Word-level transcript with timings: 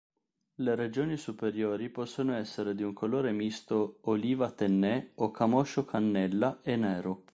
Le 0.55 0.73
regioni 0.73 1.15
superiori 1.15 1.87
possono 1.89 2.33
essere 2.33 2.73
di 2.73 2.81
un 2.81 2.91
colore 2.91 3.31
misto 3.31 3.99
oliva-tenné 4.05 5.11
o 5.17 5.29
camoscio-cannella 5.29 6.61
e 6.63 6.75
nero. 6.75 7.23